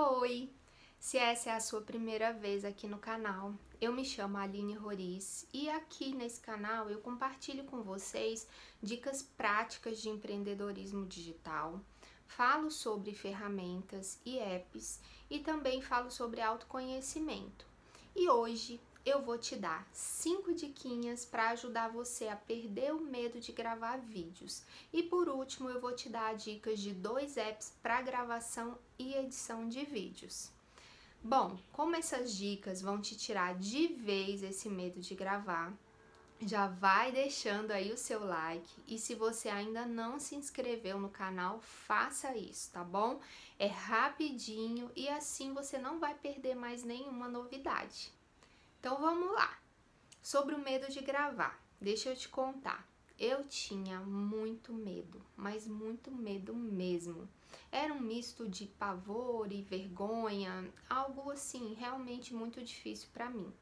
Oi! 0.00 0.48
Se 1.00 1.18
essa 1.18 1.50
é 1.50 1.52
a 1.52 1.58
sua 1.58 1.80
primeira 1.80 2.32
vez 2.32 2.64
aqui 2.64 2.86
no 2.86 2.98
canal, 2.98 3.52
eu 3.80 3.92
me 3.92 4.04
chamo 4.04 4.38
Aline 4.38 4.74
Roriz 4.74 5.44
e 5.52 5.68
aqui 5.68 6.14
nesse 6.14 6.40
canal 6.40 6.88
eu 6.88 7.00
compartilho 7.00 7.64
com 7.64 7.82
vocês 7.82 8.46
dicas 8.80 9.24
práticas 9.24 10.00
de 10.00 10.08
empreendedorismo 10.08 11.04
digital, 11.04 11.80
falo 12.28 12.70
sobre 12.70 13.12
ferramentas 13.12 14.20
e 14.24 14.38
apps 14.38 15.00
e 15.28 15.40
também 15.40 15.82
falo 15.82 16.12
sobre 16.12 16.40
autoconhecimento. 16.40 17.66
E 18.14 18.30
hoje 18.30 18.80
eu 19.08 19.22
vou 19.22 19.38
te 19.38 19.56
dar 19.56 19.88
cinco 19.92 20.52
diquinhas 20.52 21.24
para 21.24 21.50
ajudar 21.50 21.88
você 21.88 22.28
a 22.28 22.36
perder 22.36 22.92
o 22.92 23.00
medo 23.00 23.40
de 23.40 23.52
gravar 23.52 23.96
vídeos. 23.98 24.62
E 24.92 25.02
por 25.02 25.28
último, 25.28 25.70
eu 25.70 25.80
vou 25.80 25.92
te 25.92 26.08
dar 26.08 26.36
dicas 26.36 26.78
de 26.78 26.92
dois 26.92 27.36
apps 27.36 27.72
para 27.82 28.02
gravação 28.02 28.78
e 28.98 29.14
edição 29.14 29.68
de 29.68 29.84
vídeos. 29.84 30.50
Bom, 31.22 31.58
como 31.72 31.96
essas 31.96 32.34
dicas 32.36 32.82
vão 32.82 33.00
te 33.00 33.16
tirar 33.16 33.54
de 33.58 33.88
vez 33.88 34.42
esse 34.42 34.68
medo 34.68 35.00
de 35.00 35.14
gravar, 35.14 35.72
já 36.40 36.68
vai 36.68 37.10
deixando 37.10 37.72
aí 37.72 37.92
o 37.92 37.98
seu 37.98 38.24
like 38.24 38.70
e 38.86 38.98
se 38.98 39.14
você 39.14 39.48
ainda 39.48 39.84
não 39.84 40.20
se 40.20 40.36
inscreveu 40.36 41.00
no 41.00 41.08
canal, 41.08 41.60
faça 41.60 42.36
isso, 42.36 42.70
tá 42.70 42.84
bom? 42.84 43.20
É 43.58 43.66
rapidinho 43.66 44.90
e 44.94 45.08
assim 45.08 45.52
você 45.52 45.78
não 45.78 45.98
vai 45.98 46.14
perder 46.14 46.54
mais 46.54 46.84
nenhuma 46.84 47.26
novidade. 47.26 48.12
Então 48.80 48.96
vamos 49.00 49.32
lá. 49.32 49.58
Sobre 50.22 50.54
o 50.54 50.58
medo 50.58 50.90
de 50.92 51.00
gravar, 51.00 51.60
deixa 51.80 52.10
eu 52.10 52.16
te 52.16 52.28
contar. 52.28 52.88
Eu 53.18 53.42
tinha 53.48 53.98
muito 53.98 54.72
medo, 54.72 55.20
mas 55.36 55.66
muito 55.66 56.12
medo 56.12 56.54
mesmo. 56.54 57.28
Era 57.72 57.92
um 57.92 58.00
misto 58.00 58.48
de 58.48 58.66
pavor 58.66 59.50
e 59.50 59.62
vergonha, 59.62 60.72
algo 60.88 61.28
assim 61.30 61.74
realmente 61.74 62.32
muito 62.32 62.62
difícil 62.62 63.08
para 63.12 63.28
mim. 63.28 63.52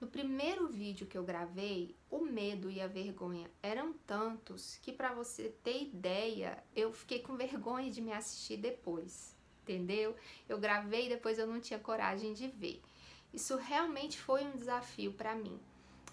No 0.00 0.06
primeiro 0.06 0.68
vídeo 0.68 1.06
que 1.06 1.18
eu 1.18 1.24
gravei, 1.24 1.96
o 2.08 2.20
medo 2.20 2.70
e 2.70 2.80
a 2.80 2.86
vergonha 2.86 3.50
eram 3.60 3.92
tantos 4.06 4.78
que 4.82 4.92
para 4.92 5.12
você 5.12 5.48
ter 5.64 5.82
ideia, 5.82 6.62
eu 6.76 6.92
fiquei 6.92 7.18
com 7.18 7.36
vergonha 7.36 7.90
de 7.90 8.00
me 8.00 8.12
assistir 8.12 8.56
depois, 8.56 9.36
entendeu? 9.62 10.14
Eu 10.48 10.58
gravei 10.58 11.08
depois 11.08 11.38
eu 11.38 11.46
não 11.48 11.60
tinha 11.60 11.78
coragem 11.78 12.32
de 12.32 12.46
ver. 12.46 12.80
Isso 13.32 13.56
realmente 13.56 14.18
foi 14.18 14.44
um 14.44 14.56
desafio 14.56 15.12
para 15.12 15.34
mim. 15.34 15.58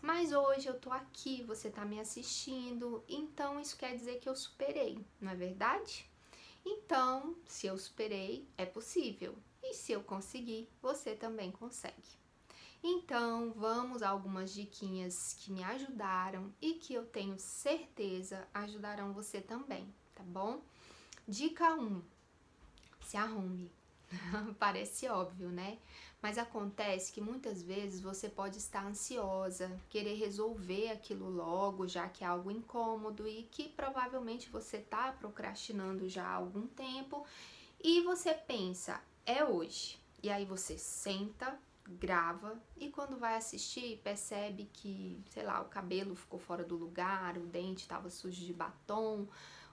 Mas 0.02 0.32
hoje 0.32 0.68
eu 0.68 0.80
tô 0.80 0.92
aqui, 0.92 1.44
você 1.44 1.70
tá 1.70 1.84
me 1.84 2.00
assistindo, 2.00 3.04
então 3.08 3.60
isso 3.60 3.76
quer 3.76 3.96
dizer 3.96 4.20
que 4.20 4.30
eu 4.30 4.36
superei, 4.36 5.04
não 5.20 5.32
é 5.32 5.36
verdade? 5.36 6.08
Então, 6.64 7.36
se 7.48 7.66
eu 7.66 7.78
superei, 7.78 8.48
é 8.58 8.66
possível. 8.66 9.36
E 9.64 9.74
se 9.74 9.92
eu 9.92 10.04
conseguir, 10.04 10.70
você 10.82 11.16
também 11.16 11.52
consegue. 11.52 12.18
Então, 12.84 13.52
vamos 13.54 14.04
a 14.04 14.10
algumas 14.10 14.54
diquinhas 14.54 15.36
que 15.40 15.52
me 15.52 15.64
ajudaram 15.64 16.54
e 16.62 16.74
que 16.76 16.94
eu 16.94 17.06
tenho 17.06 17.40
certeza 17.40 18.48
ajudarão 18.54 19.14
você 19.14 19.42
também, 19.42 19.92
tá 20.14 20.24
bom? 20.24 20.62
Dica 21.28 21.74
1: 21.74 22.02
se 23.02 23.18
arrume. 23.18 23.72
Parece 24.60 25.08
óbvio, 25.08 25.50
né? 25.50 25.78
Mas 26.22 26.38
acontece 26.38 27.12
que 27.12 27.22
muitas 27.22 27.62
vezes 27.62 28.02
você 28.02 28.28
pode 28.28 28.58
estar 28.58 28.86
ansiosa, 28.86 29.80
querer 29.90 30.16
resolver 30.16 30.90
aquilo 30.90 31.30
logo, 31.30 31.88
já 31.88 32.10
que 32.10 32.24
é 32.24 32.28
algo 32.28 32.50
incômodo 32.50 33.28
e 33.28 33.44
que 33.44 33.70
provavelmente 33.70 34.50
você 34.50 34.78
está 34.78 35.12
procrastinando 35.12 36.10
já 36.10 36.26
há 36.26 36.34
algum 36.34 36.66
tempo 36.68 37.26
e 37.80 38.02
você 38.02 38.34
pensa, 38.34 39.02
é 39.26 39.44
hoje. 39.44 40.00
E 40.24 40.30
aí 40.30 40.46
você 40.46 40.78
senta, 40.78 41.58
grava 41.88 42.60
e 42.76 42.90
quando 42.90 43.18
vai 43.18 43.36
assistir 43.36 44.02
percebe 44.04 44.68
que, 44.74 45.24
sei 45.30 45.44
lá, 45.44 45.62
o 45.62 45.70
cabelo 45.70 46.16
ficou 46.16 46.40
fora 46.40 46.64
do 46.64 46.76
lugar, 46.76 47.38
o 47.38 47.46
dente 47.46 47.84
estava 47.84 48.10
sujo 48.10 48.44
de 48.44 48.54
batom 48.54 49.28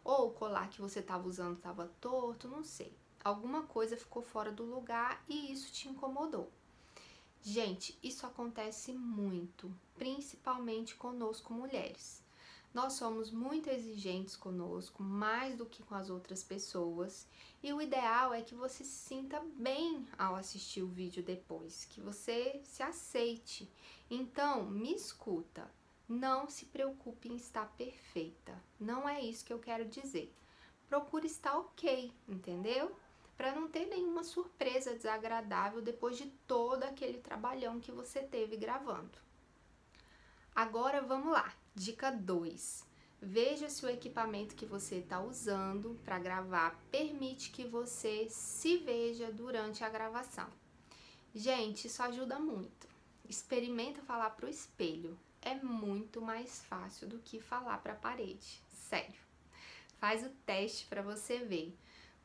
ou 0.04 0.28
o 0.28 0.32
colar 0.32 0.68
que 0.68 0.82
você 0.82 1.00
estava 1.00 1.26
usando 1.26 1.56
estava 1.56 1.90
torto, 2.00 2.46
não 2.46 2.62
sei 2.62 2.94
alguma 3.24 3.62
coisa 3.62 3.96
ficou 3.96 4.22
fora 4.22 4.52
do 4.52 4.64
lugar 4.64 5.24
e 5.26 5.50
isso 5.50 5.72
te 5.72 5.88
incomodou. 5.88 6.52
Gente, 7.42 7.98
isso 8.02 8.26
acontece 8.26 8.92
muito, 8.92 9.74
principalmente 9.96 10.94
conosco 10.94 11.52
mulheres. 11.52 12.22
Nós 12.72 12.94
somos 12.94 13.30
muito 13.30 13.70
exigentes 13.70 14.34
conosco, 14.34 15.02
mais 15.02 15.56
do 15.56 15.64
que 15.64 15.82
com 15.82 15.94
as 15.94 16.10
outras 16.10 16.42
pessoas, 16.42 17.26
e 17.62 17.72
o 17.72 17.80
ideal 17.80 18.34
é 18.34 18.42
que 18.42 18.54
você 18.54 18.82
se 18.82 18.90
sinta 18.90 19.40
bem 19.56 20.08
ao 20.18 20.34
assistir 20.34 20.82
o 20.82 20.88
vídeo 20.88 21.22
depois, 21.22 21.84
que 21.84 22.00
você 22.00 22.60
se 22.64 22.82
aceite. 22.82 23.70
Então, 24.10 24.64
me 24.64 24.92
escuta, 24.92 25.70
não 26.08 26.50
se 26.50 26.66
preocupe 26.66 27.28
em 27.28 27.36
estar 27.36 27.66
perfeita, 27.76 28.60
não 28.80 29.08
é 29.08 29.20
isso 29.20 29.44
que 29.44 29.52
eu 29.52 29.60
quero 29.60 29.84
dizer. 29.84 30.34
Procure 30.88 31.26
estar 31.26 31.56
ok, 31.56 32.12
entendeu? 32.28 32.94
Para 33.36 33.54
não 33.54 33.68
ter 33.68 33.86
nenhuma 33.86 34.22
surpresa 34.22 34.94
desagradável 34.94 35.82
depois 35.82 36.16
de 36.16 36.26
todo 36.46 36.84
aquele 36.84 37.18
trabalhão 37.18 37.80
que 37.80 37.92
você 37.92 38.20
teve 38.20 38.56
gravando. 38.56 39.18
Agora 40.54 41.02
vamos 41.02 41.32
lá, 41.32 41.52
dica 41.74 42.10
2. 42.10 42.86
Veja 43.20 43.70
se 43.70 43.84
o 43.84 43.88
equipamento 43.88 44.54
que 44.54 44.66
você 44.66 44.96
está 44.96 45.20
usando 45.20 45.98
para 46.04 46.18
gravar 46.18 46.78
permite 46.90 47.50
que 47.50 47.64
você 47.64 48.28
se 48.28 48.76
veja 48.76 49.32
durante 49.32 49.82
a 49.82 49.88
gravação. 49.88 50.48
Gente, 51.34 51.86
isso 51.86 52.02
ajuda 52.02 52.38
muito. 52.38 52.86
Experimenta 53.28 54.02
falar 54.02 54.30
para 54.30 54.46
o 54.46 54.50
espelho. 54.50 55.18
É 55.40 55.54
muito 55.54 56.20
mais 56.20 56.62
fácil 56.62 57.08
do 57.08 57.18
que 57.18 57.40
falar 57.40 57.78
para 57.78 57.94
a 57.94 57.96
parede. 57.96 58.62
Sério. 58.70 59.20
Faz 59.98 60.24
o 60.24 60.28
teste 60.46 60.86
para 60.86 61.02
você 61.02 61.38
ver. 61.38 61.74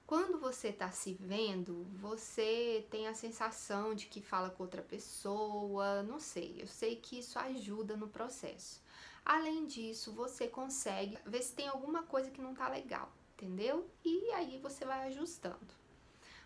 Quando 0.09 0.39
você 0.39 0.69
está 0.69 0.89
se 0.89 1.13
vendo, 1.13 1.85
você 1.93 2.83
tem 2.89 3.07
a 3.07 3.13
sensação 3.13 3.93
de 3.93 4.07
que 4.07 4.23
fala 4.23 4.49
com 4.49 4.63
outra 4.63 4.81
pessoa, 4.81 6.01
não 6.01 6.19
sei, 6.19 6.55
eu 6.57 6.65
sei 6.65 6.95
que 6.95 7.19
isso 7.19 7.37
ajuda 7.37 7.95
no 7.95 8.07
processo. 8.07 8.81
Além 9.23 9.67
disso, 9.67 10.11
você 10.11 10.47
consegue 10.47 11.15
ver 11.27 11.43
se 11.43 11.53
tem 11.53 11.67
alguma 11.67 12.01
coisa 12.01 12.31
que 12.31 12.41
não 12.41 12.55
tá 12.55 12.67
legal, 12.69 13.13
entendeu? 13.35 13.87
E 14.03 14.31
aí 14.31 14.57
você 14.57 14.83
vai 14.83 15.09
ajustando. 15.09 15.75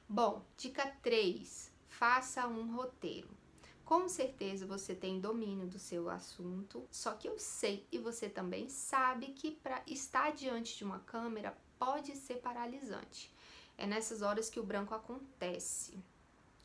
Bom, 0.09 0.44
dica 0.57 0.85
3: 1.02 1.72
faça 1.88 2.46
um 2.46 2.75
roteiro. 2.75 3.29
Com 3.85 4.09
certeza 4.09 4.66
você 4.66 4.94
tem 4.94 5.22
domínio 5.22 5.68
do 5.68 5.79
seu 5.79 6.09
assunto, 6.09 6.85
só 6.91 7.13
que 7.13 7.29
eu 7.29 7.40
sei 7.40 7.88
e 7.90 7.97
você 7.97 8.28
também 8.28 8.68
sabe 8.68 9.28
que 9.28 9.52
para 9.52 9.81
estar 9.88 10.34
diante 10.34 10.75
de 10.75 10.84
uma 10.84 11.00
câmera 11.00 11.57
pode 11.79 12.13
ser 12.18 12.41
paralisante. 12.41 13.31
É 13.83 13.85
nessas 13.85 14.21
horas 14.21 14.49
que 14.49 14.61
o 14.61 14.63
branco 14.63 14.95
acontece. 14.95 16.01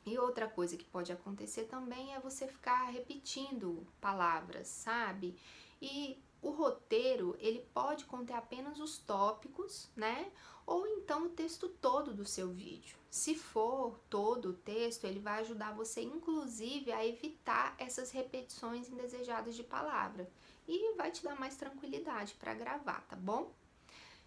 E 0.06 0.16
outra 0.16 0.46
coisa 0.46 0.76
que 0.76 0.84
pode 0.84 1.10
acontecer 1.10 1.64
também 1.64 2.14
é 2.14 2.20
você 2.20 2.46
ficar 2.46 2.90
repetindo 2.90 3.84
palavras, 4.00 4.68
sabe? 4.68 5.36
E 5.82 6.22
o 6.40 6.50
roteiro, 6.50 7.36
ele 7.40 7.66
pode 7.74 8.04
conter 8.04 8.34
apenas 8.34 8.78
os 8.78 8.98
tópicos, 8.98 9.90
né? 9.96 10.30
Ou 10.64 10.86
então 10.86 11.26
o 11.26 11.30
texto 11.30 11.68
todo 11.68 12.14
do 12.14 12.24
seu 12.24 12.52
vídeo. 12.52 12.96
Se 13.10 13.34
for 13.34 13.98
todo 14.08 14.50
o 14.50 14.56
texto, 14.56 15.04
ele 15.04 15.18
vai 15.18 15.40
ajudar 15.40 15.74
você 15.74 16.00
inclusive 16.00 16.92
a 16.92 17.04
evitar 17.04 17.74
essas 17.78 18.12
repetições 18.12 18.88
indesejadas 18.88 19.56
de 19.56 19.64
palavra 19.64 20.30
e 20.68 20.94
vai 20.94 21.10
te 21.10 21.24
dar 21.24 21.34
mais 21.34 21.56
tranquilidade 21.56 22.34
para 22.34 22.54
gravar, 22.54 23.04
tá 23.08 23.16
bom? 23.16 23.52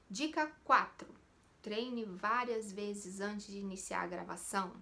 Dica 0.09 0.51
4 0.65 1.20
Treine 1.61 2.05
várias 2.05 2.71
vezes 2.71 3.19
antes 3.19 3.47
de 3.47 3.59
iniciar 3.59 4.01
a 4.01 4.07
gravação. 4.07 4.73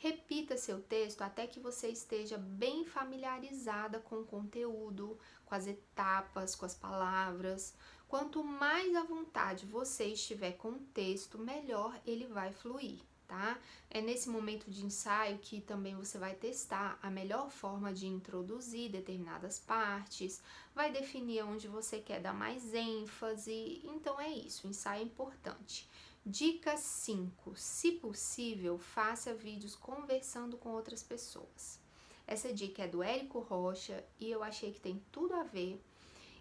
Repita 0.00 0.56
seu 0.56 0.80
texto 0.80 1.22
até 1.22 1.44
que 1.46 1.58
você 1.58 1.88
esteja 1.88 2.38
bem 2.38 2.84
familiarizada 2.84 3.98
com 3.98 4.20
o 4.20 4.24
conteúdo, 4.24 5.18
com 5.44 5.56
as 5.56 5.66
etapas, 5.66 6.54
com 6.54 6.64
as 6.64 6.74
palavras. 6.74 7.74
Quanto 8.06 8.44
mais 8.44 8.94
à 8.94 9.02
vontade 9.02 9.66
você 9.66 10.04
estiver 10.04 10.52
com 10.52 10.68
o 10.68 10.78
texto, 10.94 11.36
melhor 11.36 12.00
ele 12.06 12.28
vai 12.28 12.52
fluir, 12.52 13.00
tá? 13.26 13.58
É 13.90 14.00
nesse 14.00 14.30
momento 14.30 14.70
de 14.70 14.86
ensaio 14.86 15.38
que 15.38 15.60
também 15.60 15.96
você 15.96 16.16
vai 16.16 16.34
testar 16.34 16.96
a 17.02 17.10
melhor 17.10 17.50
forma 17.50 17.92
de 17.92 18.06
introduzir 18.06 18.92
determinadas 18.92 19.58
partes, 19.58 20.40
vai 20.74 20.92
definir 20.92 21.42
onde 21.42 21.66
você 21.66 22.00
quer 22.00 22.20
dar 22.20 22.32
mais 22.32 22.72
ênfase. 22.72 23.82
Então 23.84 24.18
é 24.20 24.30
isso, 24.30 24.66
o 24.66 24.70
ensaio 24.70 25.00
é 25.00 25.04
importante. 25.04 25.90
Dica 26.26 26.76
5: 26.76 27.54
se 27.56 27.92
possível, 27.92 28.78
faça 28.78 29.34
vídeos 29.34 29.74
conversando 29.74 30.56
com 30.56 30.70
outras 30.70 31.02
pessoas. 31.02 31.80
Essa 32.26 32.52
dica 32.52 32.82
é 32.82 32.88
do 32.88 33.02
Érico 33.02 33.38
Rocha 33.40 34.04
e 34.20 34.30
eu 34.30 34.42
achei 34.42 34.70
que 34.70 34.80
tem 34.80 35.02
tudo 35.10 35.34
a 35.34 35.42
ver. 35.42 35.82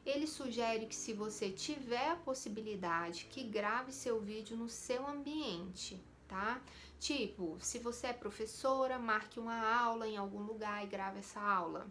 Ele 0.06 0.28
sugere 0.28 0.86
que 0.86 0.96
se 0.96 1.14
você 1.14 1.50
tiver 1.50 2.10
a 2.10 2.16
possibilidade, 2.16 3.26
que 3.26 3.44
grave 3.44 3.94
seu 3.94 4.20
vídeo 4.20 4.58
no 4.58 4.68
seu 4.68 5.08
ambiente, 5.08 6.02
tá? 6.28 6.62
Tipo, 7.00 7.58
se 7.60 7.80
você 7.80 8.08
é 8.08 8.14
professora, 8.14 9.00
marque 9.00 9.40
uma 9.40 9.60
aula 9.80 10.08
em 10.08 10.18
algum 10.18 10.42
lugar 10.42 10.84
e 10.84 10.88
grave 10.88 11.20
essa 11.20 11.40
aula. 11.40 11.88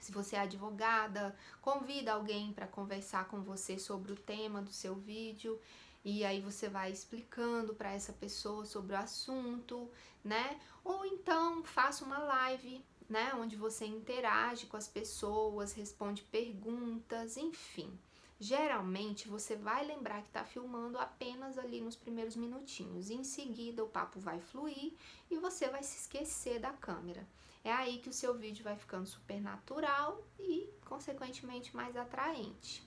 Se 0.00 0.12
você 0.12 0.36
é 0.36 0.40
advogada, 0.40 1.36
convida 1.60 2.12
alguém 2.12 2.52
para 2.52 2.66
conversar 2.66 3.28
com 3.28 3.42
você 3.42 3.78
sobre 3.78 4.12
o 4.12 4.16
tema 4.16 4.62
do 4.62 4.72
seu 4.72 4.94
vídeo 4.94 5.60
e 6.04 6.24
aí 6.24 6.40
você 6.40 6.68
vai 6.68 6.90
explicando 6.90 7.74
para 7.74 7.92
essa 7.92 8.12
pessoa 8.12 8.64
sobre 8.64 8.94
o 8.94 8.98
assunto, 8.98 9.90
né? 10.24 10.60
Ou 10.84 11.04
então 11.04 11.62
faça 11.64 12.04
uma 12.04 12.18
live, 12.18 12.84
né, 13.08 13.32
onde 13.34 13.56
você 13.56 13.86
interage 13.86 14.66
com 14.66 14.76
as 14.76 14.86
pessoas, 14.86 15.72
responde 15.72 16.22
perguntas, 16.22 17.36
enfim. 17.36 17.98
Geralmente 18.40 19.26
você 19.26 19.56
vai 19.56 19.84
lembrar 19.84 20.22
que 20.22 20.28
está 20.28 20.44
filmando 20.44 20.96
apenas 20.98 21.58
ali 21.58 21.80
nos 21.80 21.96
primeiros 21.96 22.36
minutinhos. 22.36 23.10
Em 23.10 23.24
seguida 23.24 23.82
o 23.82 23.88
papo 23.88 24.20
vai 24.20 24.40
fluir 24.40 24.92
e 25.30 25.36
você 25.38 25.68
vai 25.68 25.82
se 25.82 25.98
esquecer 25.98 26.60
da 26.60 26.72
câmera. 26.72 27.26
É 27.64 27.72
aí 27.72 27.98
que 27.98 28.08
o 28.08 28.12
seu 28.12 28.34
vídeo 28.34 28.62
vai 28.62 28.76
ficando 28.76 29.06
super 29.06 29.40
natural 29.40 30.22
e, 30.38 30.70
consequentemente, 30.86 31.74
mais 31.74 31.96
atraente. 31.96 32.86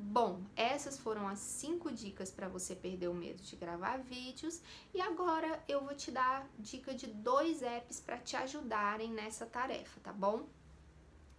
Bom, 0.00 0.42
essas 0.54 0.96
foram 0.96 1.26
as 1.26 1.40
cinco 1.40 1.90
dicas 1.90 2.30
para 2.30 2.48
você 2.48 2.72
perder 2.76 3.08
o 3.08 3.14
medo 3.14 3.42
de 3.42 3.56
gravar 3.56 3.98
vídeos 3.98 4.62
e 4.94 5.00
agora 5.00 5.60
eu 5.66 5.84
vou 5.84 5.92
te 5.92 6.12
dar 6.12 6.48
dica 6.56 6.94
de 6.94 7.08
dois 7.08 7.62
apps 7.62 7.98
para 7.98 8.16
te 8.16 8.36
ajudarem 8.36 9.10
nessa 9.10 9.44
tarefa, 9.44 9.98
tá 10.00 10.12
bom? 10.12 10.46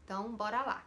Então, 0.03 0.35
bora 0.35 0.61
lá. 0.61 0.85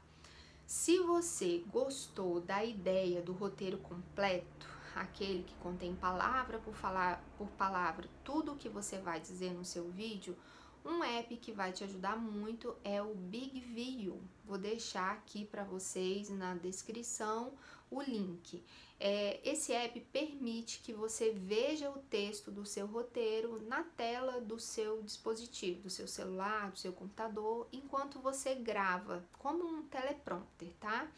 Se 0.66 0.98
você 0.98 1.64
gostou 1.68 2.42
da 2.42 2.62
ideia 2.62 3.22
do 3.22 3.32
roteiro 3.32 3.78
completo, 3.78 4.68
aquele 4.94 5.42
que 5.42 5.54
contém 5.54 5.96
palavra 5.96 6.58
por, 6.58 6.74
falar, 6.74 7.24
por 7.38 7.48
palavra 7.52 8.06
tudo 8.22 8.52
o 8.52 8.56
que 8.56 8.68
você 8.68 8.98
vai 8.98 9.18
dizer 9.18 9.54
no 9.54 9.64
seu 9.64 9.90
vídeo, 9.90 10.36
um 10.84 11.02
app 11.02 11.36
que 11.36 11.52
vai 11.52 11.72
te 11.72 11.84
ajudar 11.84 12.16
muito 12.16 12.74
é 12.82 13.02
o 13.02 13.14
Big 13.14 13.60
View. 13.60 14.20
Vou 14.44 14.58
deixar 14.58 15.12
aqui 15.12 15.44
para 15.44 15.64
vocês 15.64 16.28
na 16.30 16.54
descrição 16.54 17.52
o 17.90 18.02
link. 18.02 18.62
É, 18.98 19.40
esse 19.44 19.72
app 19.72 20.00
permite 20.12 20.80
que 20.80 20.92
você 20.92 21.32
veja 21.32 21.90
o 21.90 21.98
texto 21.98 22.50
do 22.50 22.64
seu 22.64 22.86
roteiro 22.86 23.60
na 23.66 23.82
tela 23.82 24.40
do 24.40 24.58
seu 24.60 25.02
dispositivo, 25.02 25.82
do 25.82 25.90
seu 25.90 26.06
celular, 26.06 26.70
do 26.70 26.78
seu 26.78 26.92
computador, 26.92 27.66
enquanto 27.72 28.20
você 28.20 28.54
grava, 28.54 29.24
como 29.38 29.66
um 29.66 29.82
teleprompter, 29.82 30.72
tá? 30.78 31.10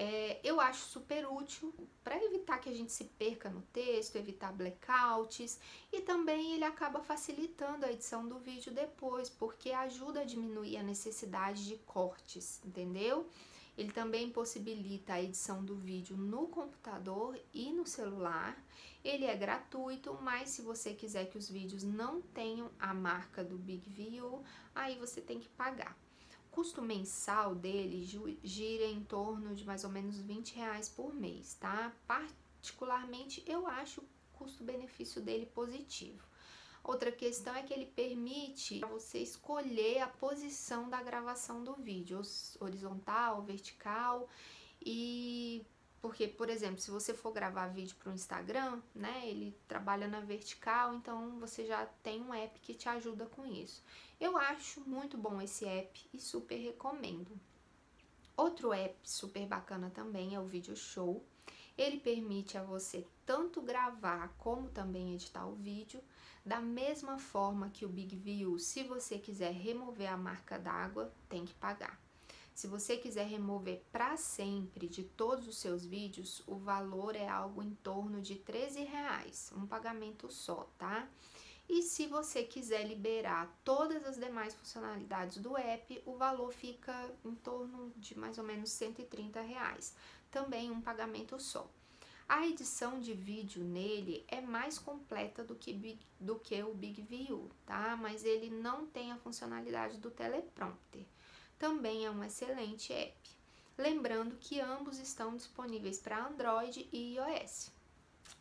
É, 0.00 0.38
eu 0.44 0.60
acho 0.60 0.86
super 0.86 1.26
útil 1.26 1.74
para 2.04 2.24
evitar 2.24 2.60
que 2.60 2.68
a 2.68 2.72
gente 2.72 2.92
se 2.92 3.02
perca 3.02 3.50
no 3.50 3.62
texto, 3.72 4.14
evitar 4.14 4.52
blackouts 4.52 5.58
e 5.92 6.00
também 6.02 6.54
ele 6.54 6.62
acaba 6.62 7.00
facilitando 7.00 7.84
a 7.84 7.90
edição 7.90 8.28
do 8.28 8.38
vídeo 8.38 8.72
depois, 8.72 9.28
porque 9.28 9.72
ajuda 9.72 10.20
a 10.20 10.24
diminuir 10.24 10.76
a 10.76 10.84
necessidade 10.84 11.66
de 11.66 11.78
cortes, 11.78 12.60
entendeu? 12.64 13.28
Ele 13.76 13.90
também 13.90 14.30
possibilita 14.30 15.14
a 15.14 15.20
edição 15.20 15.64
do 15.64 15.74
vídeo 15.74 16.16
no 16.16 16.46
computador 16.46 17.36
e 17.52 17.72
no 17.72 17.84
celular. 17.84 18.56
Ele 19.02 19.24
é 19.24 19.34
gratuito, 19.36 20.16
mas 20.22 20.50
se 20.50 20.62
você 20.62 20.94
quiser 20.94 21.28
que 21.28 21.36
os 21.36 21.50
vídeos 21.50 21.82
não 21.82 22.22
tenham 22.22 22.70
a 22.78 22.94
marca 22.94 23.42
do 23.42 23.58
Big 23.58 23.90
View, 23.90 24.44
aí 24.76 24.96
você 24.96 25.20
tem 25.20 25.40
que 25.40 25.48
pagar 25.48 25.96
custo 26.58 26.82
mensal 26.82 27.54
dele 27.54 28.04
gira 28.42 28.84
em 28.84 29.04
torno 29.04 29.54
de 29.54 29.64
mais 29.64 29.84
ou 29.84 29.90
menos 29.90 30.18
20 30.18 30.56
reais 30.56 30.88
por 30.88 31.14
mês, 31.14 31.54
tá? 31.54 31.94
Particularmente, 32.04 33.44
eu 33.46 33.68
acho 33.68 34.00
o 34.00 34.08
custo-benefício 34.32 35.22
dele 35.22 35.46
positivo. 35.46 36.26
Outra 36.82 37.12
questão 37.12 37.54
é 37.54 37.62
que 37.62 37.72
ele 37.72 37.86
permite 37.86 38.80
você 38.80 39.18
escolher 39.18 40.00
a 40.00 40.08
posição 40.08 40.90
da 40.90 41.00
gravação 41.00 41.62
do 41.62 41.74
vídeo, 41.74 42.20
horizontal, 42.58 43.40
vertical 43.40 44.28
e 44.84 45.64
porque, 46.00 46.28
por 46.28 46.48
exemplo, 46.48 46.80
se 46.80 46.90
você 46.90 47.12
for 47.12 47.32
gravar 47.32 47.66
vídeo 47.68 47.96
para 47.96 48.10
o 48.10 48.14
Instagram, 48.14 48.80
né, 48.94 49.22
ele 49.24 49.56
trabalha 49.66 50.06
na 50.06 50.20
vertical, 50.20 50.94
então 50.94 51.38
você 51.40 51.66
já 51.66 51.86
tem 52.02 52.22
um 52.22 52.32
app 52.32 52.58
que 52.60 52.74
te 52.74 52.88
ajuda 52.88 53.26
com 53.26 53.44
isso. 53.44 53.82
Eu 54.20 54.36
acho 54.36 54.80
muito 54.82 55.18
bom 55.18 55.40
esse 55.42 55.64
app 55.64 56.08
e 56.12 56.20
super 56.20 56.56
recomendo. 56.56 57.30
Outro 58.36 58.72
app 58.72 58.96
super 59.02 59.46
bacana 59.46 59.90
também 59.90 60.34
é 60.34 60.40
o 60.40 60.46
Video 60.46 60.76
Show. 60.76 61.24
Ele 61.76 61.98
permite 61.98 62.56
a 62.56 62.62
você 62.62 63.04
tanto 63.26 63.60
gravar 63.60 64.28
como 64.38 64.68
também 64.68 65.14
editar 65.14 65.46
o 65.46 65.54
vídeo, 65.54 66.00
da 66.46 66.60
mesma 66.60 67.18
forma 67.18 67.70
que 67.70 67.84
o 67.84 67.88
Big 67.88 68.16
View, 68.16 68.58
se 68.58 68.84
você 68.84 69.18
quiser 69.18 69.52
remover 69.52 70.10
a 70.10 70.16
marca 70.16 70.58
d'água, 70.58 71.12
tem 71.28 71.44
que 71.44 71.54
pagar. 71.54 72.00
Se 72.58 72.66
você 72.66 72.96
quiser 72.96 73.28
remover 73.28 73.84
para 73.92 74.16
sempre 74.16 74.88
de 74.88 75.04
todos 75.04 75.46
os 75.46 75.58
seus 75.58 75.86
vídeos, 75.86 76.42
o 76.44 76.56
valor 76.56 77.14
é 77.14 77.28
algo 77.28 77.62
em 77.62 77.72
torno 77.84 78.20
de 78.20 78.34
13 78.34 78.82
reais, 78.82 79.52
um 79.54 79.64
pagamento 79.64 80.28
só, 80.28 80.68
tá? 80.76 81.08
E 81.68 81.82
se 81.82 82.08
você 82.08 82.42
quiser 82.42 82.84
liberar 82.84 83.56
todas 83.62 84.04
as 84.04 84.16
demais 84.16 84.56
funcionalidades 84.56 85.38
do 85.38 85.56
app, 85.56 86.02
o 86.04 86.16
valor 86.16 86.52
fica 86.52 87.08
em 87.24 87.32
torno 87.36 87.92
de 87.96 88.18
mais 88.18 88.38
ou 88.38 88.44
menos 88.44 88.70
130 88.72 89.40
reais, 89.40 89.94
também 90.28 90.68
um 90.68 90.80
pagamento 90.80 91.38
só. 91.38 91.70
A 92.28 92.44
edição 92.44 92.98
de 92.98 93.14
vídeo 93.14 93.62
nele 93.62 94.24
é 94.26 94.40
mais 94.40 94.80
completa 94.80 95.44
do 95.44 95.54
que, 95.54 95.96
do 96.18 96.40
que 96.40 96.60
o 96.64 96.74
Big 96.74 97.02
View, 97.02 97.48
tá? 97.64 97.96
Mas 97.96 98.24
ele 98.24 98.50
não 98.50 98.84
tem 98.84 99.12
a 99.12 99.16
funcionalidade 99.16 99.98
do 99.98 100.10
teleprompter 100.10 101.06
também 101.58 102.06
é 102.06 102.10
um 102.10 102.22
excelente 102.22 102.92
app. 102.92 103.30
Lembrando 103.76 104.36
que 104.40 104.60
ambos 104.60 104.98
estão 104.98 105.36
disponíveis 105.36 105.98
para 105.98 106.26
Android 106.26 106.88
e 106.92 107.16
iOS. 107.16 107.70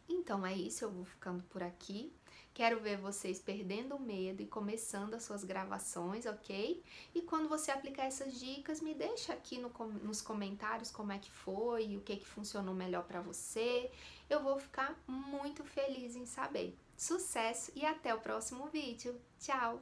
Então 0.10 0.46
é 0.46 0.54
isso, 0.54 0.86
eu 0.86 0.92
vou 0.92 1.06
ficando 1.06 1.44
por 1.44 1.62
aqui. 1.62 2.12
Quero 2.54 2.80
ver 2.80 2.98
vocês 2.98 3.40
perdendo 3.40 3.96
o 3.96 4.00
medo 4.00 4.42
e 4.42 4.48
começando 4.48 5.14
as 5.14 5.22
suas 5.22 5.44
gravações, 5.44 6.26
ok? 6.26 6.84
E 7.14 7.22
quando 7.22 7.48
você 7.48 7.70
aplicar 7.70 8.06
essas 8.06 8.40
dicas, 8.40 8.82
me 8.82 8.96
deixa 8.96 9.32
aqui 9.32 9.60
no, 9.60 9.70
nos 10.02 10.22
comentários 10.22 10.90
como 10.90 11.12
é 11.12 11.20
que 11.20 11.30
foi, 11.30 11.96
o 11.98 12.02
que, 12.02 12.16
que 12.16 12.26
funcionou 12.26 12.74
melhor 12.74 13.04
para 13.04 13.22
você. 13.22 13.92
Eu 14.28 14.42
vou 14.42 14.58
ficar 14.58 15.00
muito 15.06 15.64
feliz 15.64 16.16
em 16.16 16.26
saber. 16.26 16.76
Sucesso 16.98 17.72
e 17.76 17.86
até 17.86 18.16
o 18.16 18.22
próximo 18.22 18.66
vídeo. 18.68 19.16
Tchau! 19.40 19.80